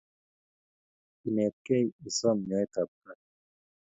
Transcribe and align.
Inet 1.27 1.55
kei 1.65 1.85
isom 2.07 2.37
nyoet 2.47 2.73
ab 2.81 2.89
kaat 3.01 3.19